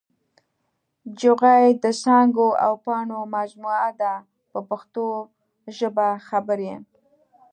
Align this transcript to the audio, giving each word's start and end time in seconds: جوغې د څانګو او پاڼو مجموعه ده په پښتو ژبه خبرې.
جوغې 1.19 1.63
د 1.83 1.85
څانګو 2.01 2.47
او 2.65 2.73
پاڼو 2.85 3.19
مجموعه 3.37 3.89
ده 4.01 4.13
په 4.51 4.59
پښتو 4.69 5.05
ژبه 5.77 6.07
خبرې. 6.27 6.73